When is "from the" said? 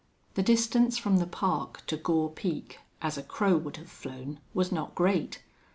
0.97-1.27